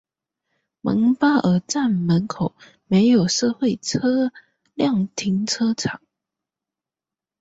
[0.81, 2.55] 蒙巴尔站门口
[2.89, 4.31] 设有社会车
[4.73, 6.01] 辆停车场。